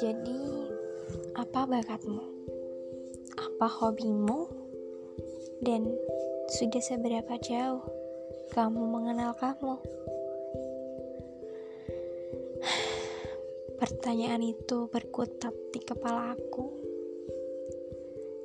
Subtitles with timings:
[0.00, 0.40] Jadi,
[1.36, 2.24] apa bakatmu?
[3.36, 4.48] Apa hobimu?
[5.60, 5.92] Dan
[6.48, 7.84] sudah seberapa jauh
[8.56, 9.76] kamu mengenal kamu?
[13.84, 16.72] Pertanyaan itu berkutat di kepala aku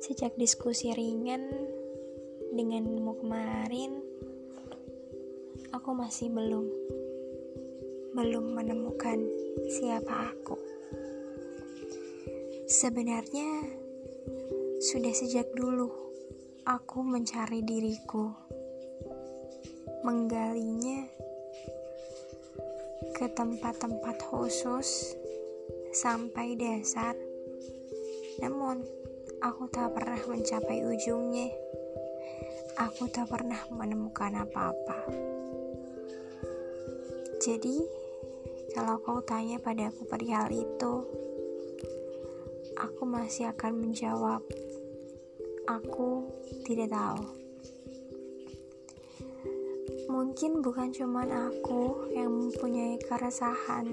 [0.04, 1.48] sejak diskusi ringan
[2.52, 4.09] denganmu kemarin.
[5.90, 6.70] Aku masih belum
[8.14, 9.26] belum menemukan
[9.66, 10.54] siapa aku.
[12.70, 13.66] Sebenarnya,
[14.78, 15.90] sudah sejak dulu
[16.62, 18.30] aku mencari diriku,
[20.06, 21.10] menggalinya
[23.10, 25.18] ke tempat-tempat khusus
[25.90, 27.18] sampai dasar.
[28.38, 28.86] Namun,
[29.42, 31.50] aku tak pernah mencapai ujungnya.
[32.78, 35.30] Aku tak pernah menemukan apa-apa.
[37.40, 37.80] Jadi,
[38.76, 40.94] kalau kau tanya padaku perihal itu,
[42.76, 44.44] aku masih akan menjawab,
[45.64, 46.28] "Aku
[46.68, 47.24] tidak tahu."
[50.12, 53.88] Mungkin bukan cuma aku yang mempunyai keresahan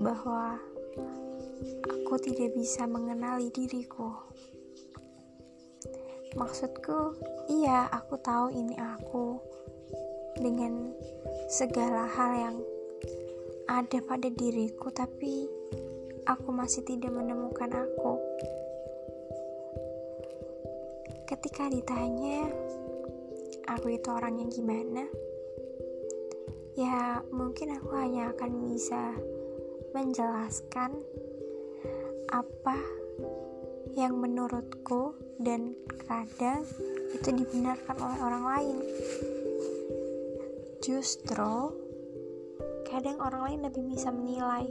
[0.00, 0.56] bahwa
[1.92, 4.16] aku tidak bisa mengenali diriku.
[6.40, 7.20] Maksudku,
[7.52, 9.55] iya, aku tahu ini aku
[10.36, 10.92] dengan
[11.48, 12.56] segala hal yang
[13.66, 15.50] ada pada diriku, tapi
[16.26, 18.18] aku masih tidak menemukan aku.
[21.26, 22.46] Ketika ditanya,
[23.66, 25.04] aku itu orang yang gimana?
[26.78, 29.16] Ya, mungkin aku hanya akan bisa
[29.96, 30.92] menjelaskan
[32.30, 32.76] apa
[33.96, 35.72] yang menurutku dan
[36.04, 36.62] kadang
[37.16, 38.76] itu dibenarkan oleh orang lain.
[40.86, 41.74] Justru
[42.86, 44.70] kadang orang lain lebih bisa menilai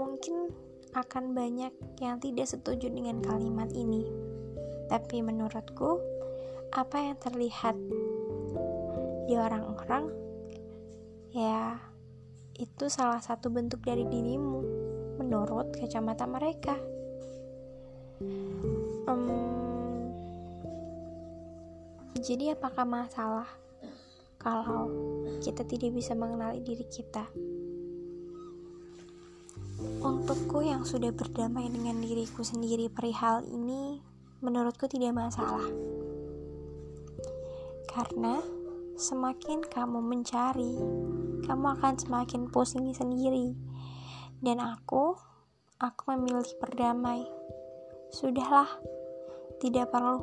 [0.00, 0.48] mungkin
[0.96, 4.08] akan banyak yang tidak setuju dengan kalimat ini.
[4.88, 6.00] Tapi menurutku,
[6.72, 7.76] apa yang terlihat
[9.28, 10.08] di orang-orang
[11.36, 11.76] ya
[12.56, 14.60] itu salah satu bentuk dari dirimu
[15.20, 16.80] menurut kacamata mereka.
[19.04, 20.08] Um,
[22.24, 23.61] jadi apakah masalah
[24.42, 24.90] kalau
[25.38, 27.30] kita tidak bisa mengenali diri kita?
[30.02, 34.02] Untukku yang sudah berdamai dengan diriku sendiri perihal ini,
[34.42, 35.62] menurutku tidak masalah.
[37.86, 38.42] Karena
[38.98, 40.74] semakin kamu mencari,
[41.46, 43.54] kamu akan semakin pusing sendiri.
[44.42, 45.14] Dan aku,
[45.78, 47.22] aku memilih berdamai.
[48.10, 48.68] Sudahlah,
[49.62, 50.22] tidak perlu,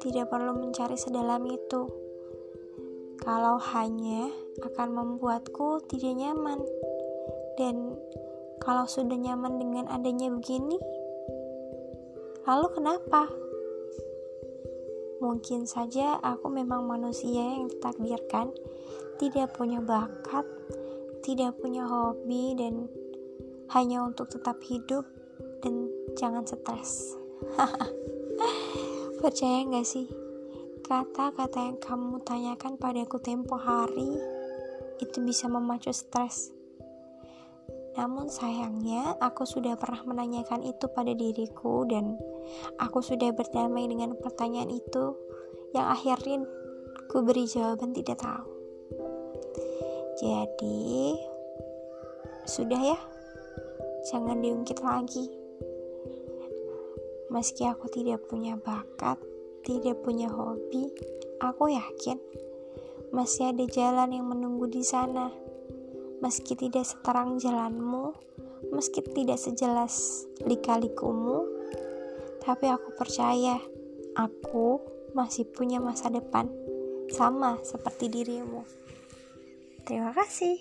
[0.00, 2.03] tidak perlu mencari sedalam itu.
[3.24, 4.28] Kalau hanya
[4.60, 6.60] akan membuatku tidak nyaman
[7.56, 7.96] dan
[8.60, 10.76] kalau sudah nyaman dengan adanya begini,
[12.44, 13.32] lalu kenapa?
[15.24, 18.52] Mungkin saja aku memang manusia yang ditakdirkan
[19.16, 20.44] tidak punya bakat,
[21.24, 22.92] tidak punya hobi, dan
[23.72, 25.08] hanya untuk tetap hidup
[25.64, 27.16] dan jangan stres.
[29.24, 30.23] Percaya gak sih?
[30.84, 34.20] Kata-kata yang kamu tanyakan padaku tempo hari
[35.00, 36.52] itu bisa memacu stres.
[37.96, 42.20] Namun sayangnya aku sudah pernah menanyakan itu pada diriku dan
[42.76, 45.16] aku sudah berdamai dengan pertanyaan itu
[45.72, 46.44] yang akhirnya
[47.08, 48.44] ku beri jawaban tidak tahu.
[50.20, 51.16] Jadi
[52.44, 52.98] sudah ya,
[54.12, 55.32] jangan diungkit lagi.
[57.32, 59.16] Meski aku tidak punya bakat,
[59.64, 60.92] tidak punya hobi,
[61.40, 62.20] aku yakin
[63.10, 65.32] masih ada jalan yang menunggu di sana
[66.24, 68.16] meski tidak seterang jalanmu,
[68.72, 71.44] meski tidak sejelas lika-likumu,
[72.40, 73.60] tapi aku percaya
[74.16, 74.80] aku
[75.12, 76.48] masih punya masa depan,
[77.12, 78.64] sama seperti dirimu.
[79.84, 80.56] Terima kasih.